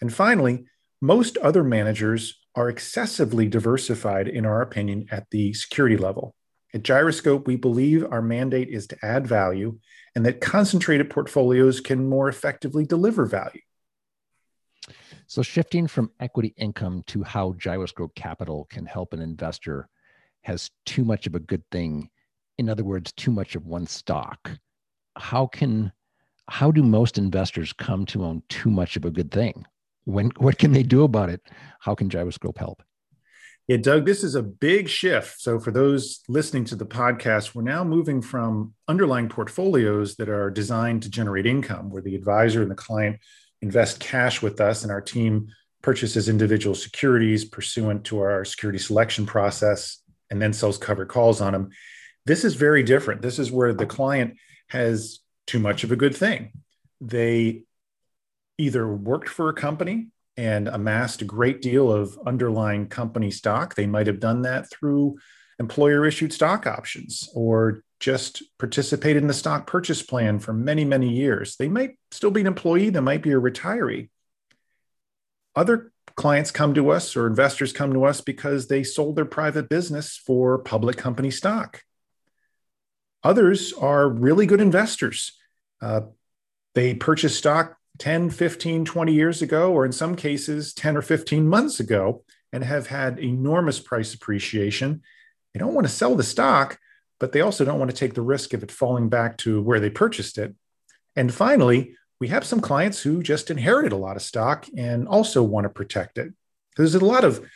And 0.00 0.12
finally, 0.12 0.64
most 1.00 1.36
other 1.38 1.62
managers 1.62 2.40
are 2.54 2.68
excessively 2.68 3.46
diversified 3.46 4.26
in 4.26 4.46
our 4.46 4.62
opinion 4.62 5.06
at 5.10 5.28
the 5.30 5.52
security 5.52 5.96
level 5.96 6.34
At 6.76 6.82
Gyroscope, 6.82 7.46
we 7.46 7.56
believe 7.56 8.04
our 8.04 8.20
mandate 8.20 8.68
is 8.68 8.86
to 8.88 8.98
add 9.02 9.26
value 9.26 9.78
and 10.14 10.26
that 10.26 10.42
concentrated 10.42 11.08
portfolios 11.08 11.80
can 11.80 12.06
more 12.06 12.28
effectively 12.28 12.84
deliver 12.84 13.24
value. 13.24 13.62
So, 15.26 15.40
shifting 15.40 15.86
from 15.86 16.10
equity 16.20 16.52
income 16.58 17.02
to 17.06 17.22
how 17.22 17.54
Gyroscope 17.54 18.14
Capital 18.14 18.66
can 18.68 18.84
help 18.84 19.14
an 19.14 19.22
investor 19.22 19.88
has 20.42 20.70
too 20.84 21.02
much 21.02 21.26
of 21.26 21.34
a 21.34 21.40
good 21.40 21.62
thing. 21.72 22.10
In 22.58 22.68
other 22.68 22.84
words, 22.84 23.10
too 23.10 23.30
much 23.30 23.56
of 23.56 23.66
one 23.66 23.86
stock. 23.86 24.50
How 25.16 25.46
can 25.46 25.92
how 26.46 26.70
do 26.70 26.82
most 26.82 27.16
investors 27.16 27.72
come 27.72 28.04
to 28.06 28.22
own 28.22 28.42
too 28.50 28.68
much 28.68 28.98
of 28.98 29.06
a 29.06 29.10
good 29.10 29.30
thing? 29.30 29.64
When 30.04 30.30
what 30.36 30.58
can 30.58 30.72
they 30.72 30.82
do 30.82 31.04
about 31.04 31.30
it? 31.30 31.40
How 31.80 31.94
can 31.94 32.10
Gyroscope 32.10 32.58
help? 32.58 32.82
Yeah, 33.68 33.78
Doug, 33.78 34.06
this 34.06 34.22
is 34.22 34.36
a 34.36 34.44
big 34.44 34.88
shift. 34.88 35.40
So, 35.40 35.58
for 35.58 35.72
those 35.72 36.20
listening 36.28 36.64
to 36.66 36.76
the 36.76 36.86
podcast, 36.86 37.52
we're 37.52 37.62
now 37.62 37.82
moving 37.82 38.22
from 38.22 38.74
underlying 38.86 39.28
portfolios 39.28 40.14
that 40.16 40.28
are 40.28 40.50
designed 40.50 41.02
to 41.02 41.10
generate 41.10 41.46
income, 41.46 41.90
where 41.90 42.02
the 42.02 42.14
advisor 42.14 42.62
and 42.62 42.70
the 42.70 42.76
client 42.76 43.18
invest 43.62 43.98
cash 43.98 44.40
with 44.40 44.60
us, 44.60 44.84
and 44.84 44.92
our 44.92 45.00
team 45.00 45.48
purchases 45.82 46.28
individual 46.28 46.76
securities 46.76 47.44
pursuant 47.44 48.04
to 48.04 48.20
our 48.20 48.44
security 48.44 48.78
selection 48.78 49.26
process 49.26 50.00
and 50.30 50.40
then 50.40 50.52
sells 50.52 50.78
covered 50.78 51.08
calls 51.08 51.40
on 51.40 51.52
them. 51.52 51.70
This 52.24 52.44
is 52.44 52.54
very 52.54 52.84
different. 52.84 53.20
This 53.20 53.38
is 53.38 53.50
where 53.50 53.72
the 53.72 53.86
client 53.86 54.36
has 54.68 55.20
too 55.46 55.58
much 55.58 55.82
of 55.82 55.90
a 55.90 55.96
good 55.96 56.16
thing. 56.16 56.52
They 57.00 57.62
either 58.58 58.86
worked 58.86 59.28
for 59.28 59.48
a 59.48 59.54
company 59.54 60.08
and 60.36 60.68
amassed 60.68 61.22
a 61.22 61.26
great 61.26 61.62
deal 61.62 61.90
of 61.90 62.18
underlying 62.26 62.88
company 62.88 63.30
stock. 63.30 63.74
They 63.74 63.86
might 63.86 64.06
have 64.06 64.20
done 64.20 64.42
that 64.42 64.70
through 64.70 65.18
employer 65.58 66.04
issued 66.04 66.32
stock 66.32 66.66
options 66.66 67.28
or 67.34 67.82
just 67.98 68.42
participated 68.58 69.22
in 69.22 69.28
the 69.28 69.34
stock 69.34 69.66
purchase 69.66 70.02
plan 70.02 70.38
for 70.38 70.52
many, 70.52 70.84
many 70.84 71.08
years. 71.08 71.56
They 71.56 71.68
might 71.68 71.98
still 72.10 72.30
be 72.30 72.42
an 72.42 72.46
employee, 72.46 72.90
they 72.90 73.00
might 73.00 73.22
be 73.22 73.32
a 73.32 73.40
retiree. 73.40 74.10
Other 75.54 75.92
clients 76.14 76.50
come 76.50 76.74
to 76.74 76.90
us 76.90 77.16
or 77.16 77.26
investors 77.26 77.72
come 77.72 77.94
to 77.94 78.04
us 78.04 78.20
because 78.20 78.68
they 78.68 78.82
sold 78.82 79.16
their 79.16 79.24
private 79.24 79.68
business 79.68 80.16
for 80.16 80.58
public 80.58 80.96
company 80.98 81.30
stock. 81.30 81.82
Others 83.22 83.72
are 83.72 84.08
really 84.08 84.46
good 84.46 84.60
investors. 84.60 85.32
Uh, 85.80 86.02
they 86.74 86.94
purchase 86.94 87.36
stock 87.36 87.76
10, 87.98 88.30
15, 88.30 88.84
20 88.84 89.12
years 89.12 89.42
ago, 89.42 89.72
or 89.72 89.84
in 89.84 89.92
some 89.92 90.16
cases, 90.16 90.74
10 90.74 90.96
or 90.96 91.02
15 91.02 91.48
months 91.48 91.80
ago, 91.80 92.24
and 92.52 92.64
have 92.64 92.86
had 92.86 93.18
enormous 93.18 93.80
price 93.80 94.14
appreciation. 94.14 95.02
They 95.52 95.60
don't 95.60 95.74
want 95.74 95.86
to 95.86 95.92
sell 95.92 96.14
the 96.14 96.22
stock, 96.22 96.78
but 97.18 97.32
they 97.32 97.40
also 97.40 97.64
don't 97.64 97.78
want 97.78 97.90
to 97.90 97.96
take 97.96 98.14
the 98.14 98.22
risk 98.22 98.52
of 98.52 98.62
it 98.62 98.70
falling 98.70 99.08
back 99.08 99.38
to 99.38 99.62
where 99.62 99.80
they 99.80 99.90
purchased 99.90 100.38
it. 100.38 100.54
And 101.14 101.32
finally, 101.32 101.96
we 102.20 102.28
have 102.28 102.44
some 102.44 102.60
clients 102.60 103.00
who 103.00 103.22
just 103.22 103.50
inherited 103.50 103.92
a 103.92 103.96
lot 103.96 104.16
of 104.16 104.22
stock 104.22 104.66
and 104.76 105.08
also 105.08 105.42
want 105.42 105.64
to 105.64 105.70
protect 105.70 106.18
it. 106.18 106.32
There's 106.76 106.94
a 106.94 107.04
lot 107.04 107.24
of 107.24 107.46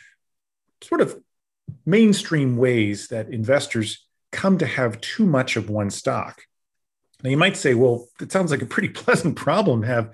sort 0.81 1.01
of 1.01 1.19
mainstream 1.85 2.57
ways 2.57 3.07
that 3.09 3.29
investors 3.29 4.05
come 4.31 4.57
to 4.59 4.65
have 4.65 5.01
too 5.01 5.25
much 5.25 5.55
of 5.55 5.69
one 5.69 5.89
stock. 5.89 6.41
Now, 7.23 7.29
you 7.29 7.37
might 7.37 7.57
say, 7.57 7.73
well, 7.73 8.07
it 8.19 8.31
sounds 8.31 8.51
like 8.51 8.61
a 8.61 8.67
pretty 8.67 8.89
pleasant 9.03 9.35
problem 9.35 9.81
to 9.81 9.87
have 9.87 10.11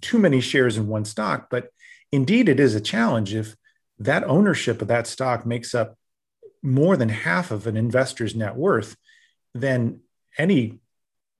too 0.00 0.18
many 0.18 0.40
shares 0.40 0.76
in 0.76 0.86
one 0.86 1.04
stock, 1.04 1.48
but 1.50 1.70
indeed 2.12 2.48
it 2.48 2.60
is 2.60 2.74
a 2.74 2.80
challenge 2.80 3.34
if 3.34 3.56
that 3.98 4.24
ownership 4.24 4.82
of 4.82 4.88
that 4.88 5.06
stock 5.06 5.46
makes 5.46 5.74
up 5.74 5.96
more 6.62 6.96
than 6.96 7.08
half 7.08 7.50
of 7.50 7.66
an 7.66 7.76
investor's 7.76 8.34
net 8.34 8.56
worth, 8.56 8.96
then 9.54 10.00
any 10.38 10.80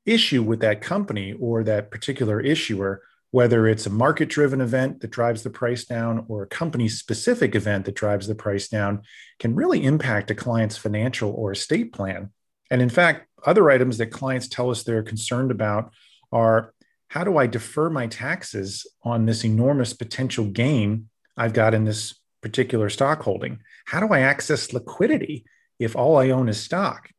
issue 0.07 0.43
with 0.43 0.61
that 0.61 0.81
company 0.81 1.33
or 1.33 1.65
that 1.65 1.91
particular 1.91 2.41
issuer, 2.41 3.03
whether 3.31 3.67
it's 3.67 3.87
a 3.87 3.91
market 3.91 4.29
driven 4.29 4.61
event 4.61 5.01
that 5.01 5.11
drives 5.11 5.43
the 5.43 5.51
price 5.51 5.85
down 5.85 6.25
or 6.29 6.43
a 6.43 6.47
company 6.47 6.89
specific 6.89 7.55
event 7.55 7.85
that 7.87 7.95
drives 7.95 8.27
the 8.27 8.35
price 8.35 8.69
down, 8.69 9.03
can 9.39 9.55
really 9.55 9.83
impact 9.83 10.31
a 10.31 10.35
client's 10.35 10.77
financial 10.77 11.33
or 11.33 11.53
estate 11.53 11.93
plan. 11.93 12.31
And 12.71 12.81
in 12.81 12.91
fact, 12.91 13.27
other 13.45 13.71
items 13.71 13.99
that 13.99 14.07
clients 14.07 14.49
tell 14.49 14.71
us 14.71 14.83
they're 14.83 15.03
concerned 15.03 15.51
about 15.51 15.93
are 16.33 16.75
how 17.09 17.25
do 17.25 17.39
I 17.39 17.47
defer 17.47 17.91
my 17.91 18.07
taxes 18.07 18.87
on 19.03 19.27
this 19.27 19.45
enormous 19.45 19.93
potential 19.93 20.47
gain 20.47 21.09
I've 21.37 21.53
got 21.53 21.75
in 21.75 21.85
this 21.85 22.19
particular 22.41 22.91
stock 22.91 23.23
holding? 23.23 23.61
How 23.87 24.01
do 24.01 24.13
I 24.13 24.21
access 24.21 24.73
liquidity 24.73 25.45
if 25.79 25.95
all 25.95 26.17
I 26.17 26.31
own 26.31 26.49
is 26.49 26.61
stock? 26.61 27.11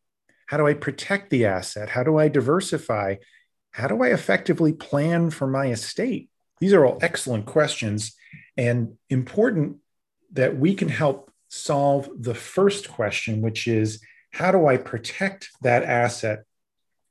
How 0.47 0.57
do 0.57 0.67
I 0.67 0.73
protect 0.73 1.29
the 1.29 1.45
asset? 1.45 1.89
How 1.89 2.03
do 2.03 2.17
I 2.17 2.27
diversify? 2.27 3.15
How 3.71 3.87
do 3.87 4.03
I 4.03 4.07
effectively 4.07 4.73
plan 4.73 5.29
for 5.29 5.47
my 5.47 5.67
estate? 5.67 6.29
These 6.59 6.73
are 6.73 6.85
all 6.85 6.99
excellent 7.01 7.45
questions 7.45 8.15
and 8.57 8.93
important 9.09 9.77
that 10.33 10.57
we 10.57 10.75
can 10.75 10.89
help 10.89 11.31
solve 11.49 12.09
the 12.17 12.35
first 12.35 12.89
question, 12.89 13.41
which 13.41 13.67
is 13.67 14.01
how 14.35 14.51
do 14.51 14.67
I 14.67 14.75
protect 14.75 15.49
that 15.61 15.83
asset 15.83 16.43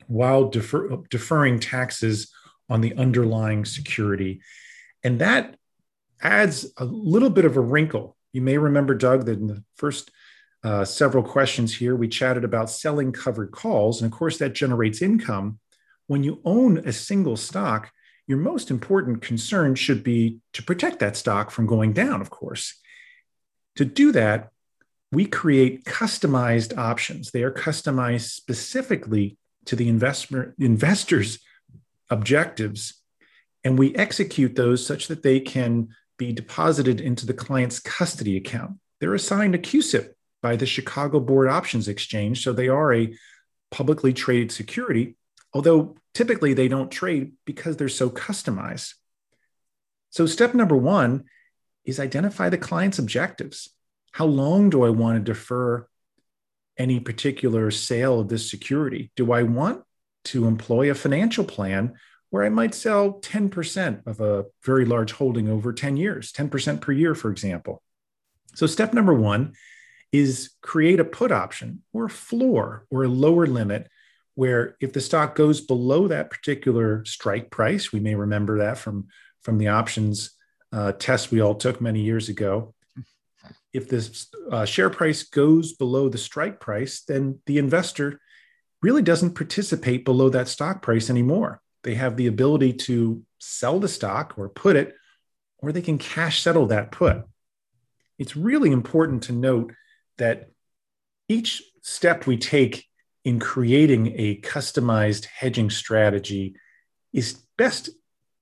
while 0.09 0.51
defer, 0.51 0.99
deferring 1.09 1.59
taxes 1.59 2.31
on 2.69 2.83
the 2.83 2.95
underlying 2.97 3.65
security? 3.65 4.43
And 5.03 5.19
that 5.21 5.57
adds 6.21 6.67
a 6.77 6.85
little 6.85 7.31
bit 7.31 7.47
of 7.47 7.57
a 7.57 7.63
wrinkle. 7.63 8.15
You 8.35 8.43
may 8.43 8.59
remember, 8.59 8.95
Doug, 8.95 9.25
that 9.25 9.39
in 9.39 9.47
the 9.47 9.65
first 9.77 10.11
uh, 10.63 10.85
several 10.85 11.23
questions 11.23 11.75
here, 11.75 11.97
we 11.97 12.09
chatted 12.09 12.45
about 12.45 12.69
selling 12.69 13.11
covered 13.11 13.53
calls. 13.53 14.03
And 14.03 14.13
of 14.13 14.19
course, 14.19 14.37
that 14.39 14.55
generates 14.55 15.01
income. 15.01 15.59
When 16.07 16.25
you 16.25 16.43
own 16.45 16.77
a 16.77 16.93
single 16.93 17.39
stock, 17.39 17.91
your 18.27 18.39
most 18.39 18.71
important 18.71 19.23
concern 19.23 19.77
should 19.77 20.05
be 20.05 20.41
to 20.53 20.63
protect 20.63 20.99
that 20.99 21.17
stock 21.17 21.51
from 21.51 21.67
going 21.67 21.95
down, 21.95 22.21
of 22.21 22.29
course. 22.29 22.79
To 23.77 23.87
do 23.87 24.13
that, 24.13 24.51
we 25.15 25.27
create 25.27 25.85
customized 25.85 26.77
options. 26.77 27.31
They 27.31 27.43
are 27.43 27.53
customized 27.53 28.31
specifically 28.31 29.37
to 29.67 29.77
the 29.77 29.89
investment 29.89 30.55
investors' 30.59 31.39
objectives, 32.11 33.03
and 33.63 33.79
we 33.79 33.95
execute 33.95 34.57
those 34.57 34.87
such 34.87 35.09
that 35.09 35.23
they 35.23 35.41
can 35.41 35.89
be 36.19 36.33
deposited 36.33 37.01
into 37.01 37.27
the 37.27 37.35
client's 37.35 37.81
custody 37.81 38.37
account. 38.37 38.79
They're 39.01 39.15
assigned 39.15 39.55
a 39.55 39.59
CUSIP 39.59 40.15
by 40.43 40.57
the 40.57 40.67
Chicago 40.67 41.21
Board 41.21 41.49
Options 41.49 41.89
Exchange, 41.89 42.43
so 42.43 42.53
they 42.53 42.69
are 42.69 42.93
a 42.93 43.17
publicly 43.71 44.13
traded 44.13 44.53
security, 44.53 45.17
although 45.53 45.97
typically 46.13 46.55
they 46.55 46.69
don't 46.69 46.91
trade 46.91 47.33
because 47.45 47.77
they're 47.77 47.89
so 47.89 48.11
customized. 48.11 48.95
So, 50.11 50.27
step 50.27 50.55
number 50.55 50.77
one 50.77 51.25
is 51.85 51.99
identify 51.99 52.49
the 52.49 52.59
client's 52.59 52.99
objectives. 52.99 53.74
How 54.15 54.27
long 54.27 54.71
do 54.71 54.85
I 54.85 54.91
want 54.91 55.17
to 55.17 55.33
defer 55.33 55.89
any 56.79 57.01
particular 57.01 57.73
sale 57.73 58.21
of 58.21 58.29
this 58.29 58.49
security? 58.49 59.11
Do 59.17 59.33
I 59.33 59.43
want 59.43 59.83
to 60.27 60.47
employ 60.47 60.89
a 60.89 60.95
financial 60.95 61.45
plan 61.45 61.95
where 62.31 62.45
I 62.45 62.49
might 62.49 62.77
sell 62.77 63.15
10% 63.15 64.07
of 64.07 64.21
a 64.21 64.45
very 64.63 64.85
large 64.85 65.11
holding 65.11 65.49
over 65.49 65.73
10 65.73 65.97
years, 65.97 66.33
10% 66.33 66.81
per 66.81 66.93
year, 66.93 67.17
for 67.17 67.33
example? 67.33 67.83
So, 68.55 68.69
step 68.69 68.95
number 68.95 69.13
one 69.13 69.55
is 70.13 70.51
create 70.63 71.01
a 71.01 71.05
put 71.05 71.33
option 71.33 71.83
or 71.93 72.05
a 72.05 72.11
floor 72.11 72.87
or 72.91 73.03
a 73.03 73.09
lower 73.09 73.49
limit 73.49 73.89
where 74.37 74.77
if 74.81 74.93
the 74.93 75.01
stock 75.01 75.35
goes 75.35 75.61
below 75.61 76.07
that 76.07 76.31
particular 76.31 77.05
strike 77.05 77.51
price, 77.51 77.93
we 77.93 77.99
may 77.99 78.15
remember 78.15 78.59
that 78.59 78.79
from, 78.79 79.09
from 79.43 79.59
the 79.59 79.69
options 79.69 80.31
uh, 80.71 80.93
test 80.93 81.33
we 81.33 81.41
all 81.41 81.57
took 81.57 81.81
many 81.81 82.03
years 82.03 82.29
ago 82.29 82.74
if 83.73 83.89
the 83.89 84.27
uh, 84.51 84.65
share 84.65 84.91
price 84.91 85.25
goes 85.25 85.73
below 85.73 86.09
the 86.09 86.19
strike 86.19 86.61
price, 86.61 87.03
then 87.03 87.41
the 87.47 87.59
investor 87.59 88.21
really 88.83 89.03
doesn't 89.03 89.35
participate 89.35 90.05
below 90.05 90.29
that 90.29 90.49
stock 90.49 90.83
price 90.83 91.11
anymore. 91.11 91.61
They 91.83 91.95
have 91.95 92.17
the 92.17 92.27
ability 92.27 92.75
to 92.75 93.23
sell 93.39 93.81
the 93.81 93.89
stock 93.89 94.35
or 94.37 94.49
put 94.49 94.77
it, 94.77 94.95
or 95.59 95.73
they 95.73 95.83
can 95.83 95.99
cash 95.99 96.43
settle 96.43 96.67
that 96.67 96.93
put. 96.93 97.25
It's 98.19 98.37
really 98.37 98.71
important 98.71 99.25
to 99.25 99.33
note 99.33 99.73
that 100.19 100.51
each 101.29 101.63
step 101.83 102.27
we 102.27 102.37
take 102.37 102.87
in 103.25 103.41
creating 103.41 104.13
a 104.17 104.41
customized 104.41 105.25
hedging 105.25 105.71
strategy 105.71 106.55
is 107.13 107.43
best 107.57 107.91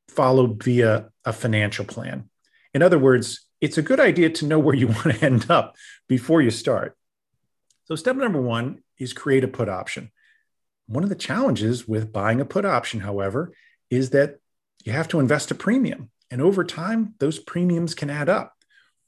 followed 0.09 0.63
via 0.63 1.09
a 1.25 1.33
financial 1.33 1.85
plan. 1.85 2.29
In 2.75 2.83
other 2.83 2.99
words, 2.99 3.47
it's 3.63 3.79
a 3.79 3.83
good 3.83 4.01
idea 4.01 4.29
to 4.29 4.47
know 4.47 4.59
where 4.59 4.75
you 4.75 4.89
want 4.89 5.13
to 5.13 5.25
end 5.25 5.51
up 5.51 5.77
before 6.09 6.43
you 6.43 6.51
start. 6.51 6.99
So, 7.85 7.97
step 7.97 8.17
number 8.17 8.43
one 8.43 8.83
is 8.99 9.15
create 9.15 9.45
a 9.45 9.49
put 9.49 9.71
option. 9.71 10.11
One 10.87 11.05
of 11.05 11.09
the 11.09 11.15
challenges 11.15 11.89
with 11.89 12.13
buying 12.13 12.41
a 12.41 12.45
put 12.45 12.67
option, 12.67 13.01
however, 13.01 13.53
is 13.89 14.11
that 14.11 14.39
you 14.85 14.93
have 14.93 15.09
to 15.09 15.21
invest 15.21 15.51
a 15.51 15.55
premium. 15.55 16.11
And 16.31 16.43
over 16.43 16.65
time, 16.65 17.15
those 17.19 17.39
premiums 17.39 17.95
can 17.95 18.11
add 18.11 18.29
up. 18.29 18.55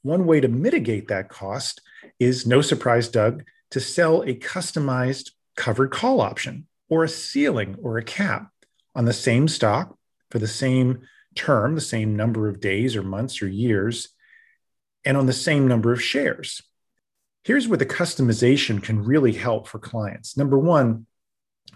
One 0.03 0.25
way 0.25 0.39
to 0.39 0.47
mitigate 0.47 1.09
that 1.09 1.29
cost 1.29 1.81
is 2.19 2.45
no 2.45 2.61
surprise, 2.61 3.09
Doug, 3.09 3.43
to 3.71 3.79
sell 3.79 4.21
a 4.21 4.35
customized 4.35 5.31
covered 5.57 5.91
call 5.91 6.21
option 6.21 6.67
or 6.89 7.03
a 7.03 7.09
ceiling 7.09 7.77
or 7.81 7.97
a 7.97 8.03
cap 8.03 8.51
on 8.93 9.05
the 9.05 9.13
same 9.13 9.47
stock 9.47 9.97
for 10.29 10.39
the 10.39 10.47
same 10.47 11.01
term, 11.33 11.75
the 11.75 11.81
same 11.81 12.15
number 12.15 12.47
of 12.47 12.61
days 12.61 12.95
or 12.95 13.03
months 13.03 13.41
or 13.41 13.47
years, 13.47 14.09
and 15.05 15.15
on 15.15 15.27
the 15.27 15.33
same 15.33 15.67
number 15.67 15.93
of 15.93 16.03
shares. 16.03 16.61
Here's 17.43 17.67
where 17.67 17.77
the 17.77 17.85
customization 17.85 18.81
can 18.81 19.03
really 19.03 19.33
help 19.33 19.67
for 19.67 19.77
clients. 19.77 20.35
Number 20.35 20.57
one, 20.57 21.05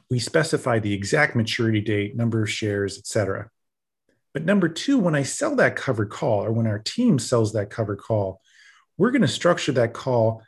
we 0.09 0.17
specify 0.19 0.79
the 0.79 0.93
exact 0.93 1.35
maturity 1.35 1.81
date, 1.81 2.15
number 2.15 2.41
of 2.41 2.49
shares, 2.49 2.97
et 2.97 3.05
cetera. 3.05 3.49
But 4.33 4.45
number 4.45 4.67
two, 4.67 4.97
when 4.97 5.15
I 5.15 5.23
sell 5.23 5.55
that 5.57 5.75
covered 5.75 6.09
call 6.09 6.43
or 6.43 6.51
when 6.51 6.67
our 6.67 6.79
team 6.79 7.19
sells 7.19 7.53
that 7.53 7.69
covered 7.69 7.99
call, 7.99 8.41
we're 8.97 9.11
going 9.11 9.21
to 9.21 9.27
structure 9.27 9.71
that 9.73 9.93
call 9.93 10.43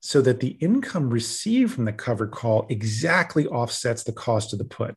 so 0.00 0.20
that 0.22 0.40
the 0.40 0.56
income 0.60 1.10
received 1.10 1.72
from 1.72 1.84
the 1.84 1.92
covered 1.92 2.30
call 2.30 2.66
exactly 2.68 3.46
offsets 3.46 4.04
the 4.04 4.12
cost 4.12 4.52
of 4.52 4.58
the 4.58 4.64
put. 4.64 4.94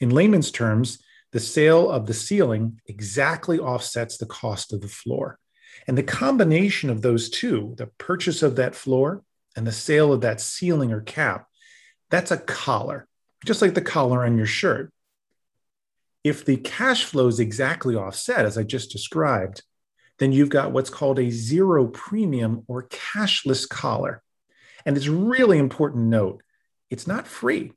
In 0.00 0.10
layman's 0.10 0.50
terms, 0.50 0.98
the 1.32 1.40
sale 1.40 1.90
of 1.90 2.06
the 2.06 2.14
ceiling 2.14 2.80
exactly 2.86 3.58
offsets 3.58 4.18
the 4.18 4.26
cost 4.26 4.72
of 4.72 4.80
the 4.80 4.88
floor. 4.88 5.38
And 5.86 5.96
the 5.96 6.02
combination 6.02 6.90
of 6.90 7.02
those 7.02 7.30
two, 7.30 7.74
the 7.78 7.86
purchase 7.86 8.42
of 8.42 8.56
that 8.56 8.74
floor 8.74 9.22
and 9.56 9.66
the 9.66 9.72
sale 9.72 10.12
of 10.12 10.20
that 10.22 10.40
ceiling 10.40 10.92
or 10.92 11.00
cap, 11.00 11.46
that's 12.10 12.30
a 12.30 12.38
collar, 12.38 13.06
just 13.44 13.62
like 13.62 13.74
the 13.74 13.80
collar 13.80 14.24
on 14.24 14.36
your 14.36 14.46
shirt. 14.46 14.92
If 16.24 16.44
the 16.44 16.56
cash 16.56 17.04
flow 17.04 17.28
is 17.28 17.40
exactly 17.40 17.94
offset, 17.94 18.44
as 18.44 18.58
I 18.58 18.64
just 18.64 18.90
described, 18.90 19.62
then 20.18 20.32
you've 20.32 20.50
got 20.50 20.72
what's 20.72 20.90
called 20.90 21.18
a 21.18 21.30
zero 21.30 21.86
premium 21.86 22.64
or 22.66 22.88
cashless 22.88 23.68
collar. 23.68 24.22
And 24.84 24.96
it's 24.96 25.08
really 25.08 25.58
important 25.58 26.04
to 26.04 26.08
note 26.08 26.42
it's 26.90 27.06
not 27.06 27.26
free. 27.26 27.72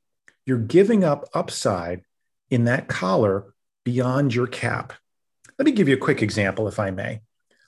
You're 0.46 0.58
giving 0.58 1.04
up 1.04 1.30
upside 1.34 2.02
in 2.50 2.66
that 2.66 2.88
collar 2.88 3.54
beyond 3.84 4.34
your 4.34 4.48
cap. 4.48 4.94
Let 5.58 5.66
me 5.66 5.72
give 5.72 5.88
you 5.88 5.96
a 5.96 6.00
quick 6.00 6.22
example, 6.22 6.68
if 6.68 6.80
I 6.80 6.92
may. 6.92 7.22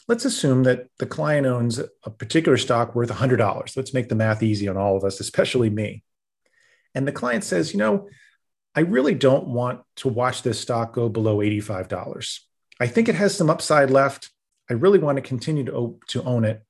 Let's 0.07 0.25
assume 0.25 0.63
that 0.63 0.87
the 0.99 1.05
client 1.05 1.47
owns 1.47 1.79
a 1.79 2.09
particular 2.09 2.57
stock 2.57 2.93
worth 2.93 3.09
$100. 3.09 3.77
Let's 3.77 3.93
make 3.93 4.09
the 4.09 4.15
math 4.15 4.43
easy 4.43 4.67
on 4.67 4.77
all 4.77 4.97
of 4.97 5.03
us, 5.03 5.19
especially 5.19 5.69
me. 5.69 6.03
And 6.93 7.07
the 7.07 7.11
client 7.11 7.43
says, 7.43 7.73
you 7.73 7.79
know, 7.79 8.09
I 8.75 8.81
really 8.81 9.13
don't 9.13 9.47
want 9.47 9.81
to 9.97 10.09
watch 10.09 10.43
this 10.43 10.59
stock 10.59 10.93
go 10.93 11.09
below 11.09 11.37
$85. 11.37 12.39
I 12.79 12.87
think 12.87 13.07
it 13.07 13.15
has 13.15 13.35
some 13.35 13.49
upside 13.49 13.91
left. 13.91 14.29
I 14.69 14.73
really 14.73 14.99
want 14.99 15.17
to 15.17 15.21
continue 15.21 15.63
to, 15.65 15.99
to 16.09 16.23
own 16.23 16.43
it, 16.43 16.63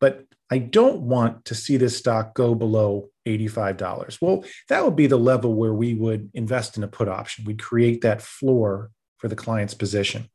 but 0.00 0.26
I 0.50 0.58
don't 0.58 1.02
want 1.02 1.46
to 1.46 1.54
see 1.54 1.76
this 1.76 1.96
stock 1.96 2.34
go 2.34 2.54
below 2.54 3.10
$85. 3.26 4.18
Well, 4.20 4.44
that 4.68 4.84
would 4.84 4.96
be 4.96 5.06
the 5.06 5.18
level 5.18 5.54
where 5.54 5.74
we 5.74 5.94
would 5.94 6.30
invest 6.34 6.76
in 6.76 6.82
a 6.82 6.88
put 6.88 7.08
option. 7.08 7.44
We'd 7.44 7.62
create 7.62 8.02
that 8.02 8.22
floor 8.22 8.90
for 9.18 9.28
the 9.28 9.36
client's 9.36 9.74
position. 9.74 10.28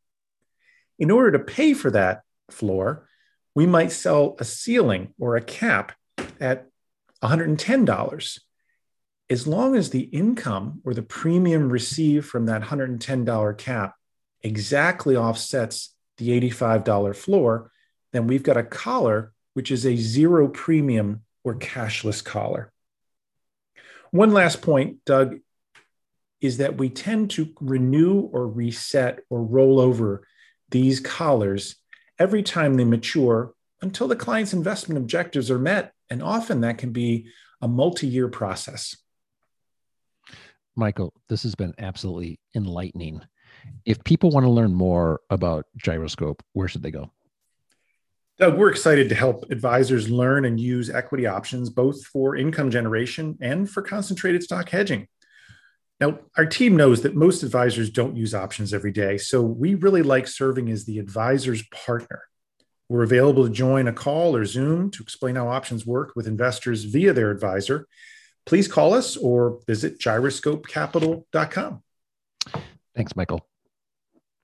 In 0.99 1.11
order 1.11 1.31
to 1.37 1.43
pay 1.43 1.73
for 1.73 1.91
that 1.91 2.21
floor, 2.51 3.07
we 3.53 3.65
might 3.65 3.91
sell 3.91 4.35
a 4.39 4.43
ceiling 4.43 5.13
or 5.19 5.35
a 5.35 5.41
cap 5.41 5.93
at 6.39 6.67
$110. 7.23 8.39
As 9.29 9.47
long 9.47 9.75
as 9.75 9.89
the 9.89 10.01
income 10.01 10.81
or 10.83 10.93
the 10.93 11.01
premium 11.01 11.69
received 11.69 12.27
from 12.27 12.45
that 12.45 12.61
$110 12.61 13.57
cap 13.57 13.95
exactly 14.41 15.15
offsets 15.15 15.95
the 16.17 16.39
$85 16.39 17.15
floor, 17.15 17.71
then 18.13 18.27
we've 18.27 18.43
got 18.43 18.57
a 18.57 18.63
collar, 18.63 19.33
which 19.53 19.71
is 19.71 19.85
a 19.85 19.95
zero 19.95 20.47
premium 20.47 21.23
or 21.43 21.55
cashless 21.55 22.23
collar. 22.23 22.71
One 24.11 24.31
last 24.31 24.61
point, 24.61 25.03
Doug, 25.05 25.39
is 26.39 26.57
that 26.57 26.77
we 26.77 26.89
tend 26.89 27.31
to 27.31 27.53
renew 27.59 28.21
or 28.21 28.47
reset 28.47 29.19
or 29.29 29.43
roll 29.43 29.79
over 29.79 30.27
these 30.69 30.99
collars 30.99 31.75
every 32.19 32.43
time 32.43 32.75
they 32.75 32.85
mature 32.85 33.53
until 33.81 34.07
the 34.07 34.15
client's 34.15 34.53
investment 34.53 34.97
objectives 34.97 35.51
are 35.51 35.59
met. 35.59 35.93
And 36.09 36.21
often 36.21 36.61
that 36.61 36.77
can 36.77 36.91
be 36.91 37.27
a 37.61 37.67
multi 37.67 38.07
year 38.07 38.27
process. 38.27 38.95
Michael, 40.75 41.13
this 41.29 41.43
has 41.43 41.55
been 41.55 41.73
absolutely 41.79 42.39
enlightening. 42.53 43.21
If 43.85 44.03
people 44.03 44.29
want 44.29 44.45
to 44.45 44.49
learn 44.51 44.73
more 44.73 45.21
about 45.29 45.65
Gyroscope, 45.77 46.43
where 46.53 46.67
should 46.67 46.83
they 46.83 46.91
go? 46.91 47.11
Doug, 48.37 48.57
we're 48.57 48.69
excited 48.69 49.07
to 49.07 49.15
help 49.15 49.49
advisors 49.49 50.09
learn 50.09 50.43
and 50.43 50.59
use 50.59 50.89
equity 50.89 51.25
options 51.25 51.69
both 51.69 52.05
for 52.05 52.35
income 52.35 52.69
generation 52.69 53.37
and 53.39 53.69
for 53.69 53.81
concentrated 53.81 54.43
stock 54.43 54.67
hedging. 54.67 55.07
Now, 55.99 56.19
our 56.37 56.45
team 56.45 56.75
knows 56.75 57.01
that 57.03 57.15
most 57.15 57.41
advisors 57.43 57.89
don't 57.89 58.17
use 58.17 58.33
options 58.33 58.73
every 58.73 58.91
day, 58.91 59.17
so 59.17 59.41
we 59.41 59.75
really 59.75 60.01
like 60.01 60.27
serving 60.27 60.69
as 60.69 60.85
the 60.85 60.99
advisor's 60.99 61.63
partner. 61.67 62.23
We're 62.89 63.03
available 63.03 63.47
to 63.47 63.53
join 63.53 63.87
a 63.87 63.93
call 63.93 64.35
or 64.35 64.45
Zoom 64.45 64.91
to 64.91 65.01
explain 65.01 65.35
how 65.35 65.47
options 65.47 65.85
work 65.85 66.11
with 66.15 66.27
investors 66.27 66.83
via 66.83 67.13
their 67.13 67.31
advisor. 67.31 67.87
Please 68.45 68.67
call 68.67 68.93
us 68.93 69.17
or 69.17 69.59
visit 69.65 69.99
gyroscopecapital.com. 69.99 71.83
Thanks, 72.95 73.15
Michael. 73.15 73.47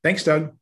Thanks, 0.03 0.23
Doug. 0.23 0.55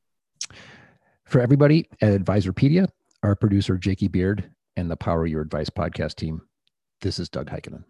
For 1.25 1.39
everybody 1.39 1.87
at 2.01 2.19
Advisorpedia, 2.19 2.89
our 3.23 3.35
producer, 3.35 3.77
Jakey 3.77 4.07
Beard, 4.07 4.49
and 4.75 4.89
the 4.89 4.97
Power 4.97 5.25
Your 5.25 5.41
Advice 5.41 5.69
podcast 5.69 6.15
team, 6.15 6.41
this 7.01 7.19
is 7.19 7.29
Doug 7.29 7.49
Heikkinen. 7.49 7.83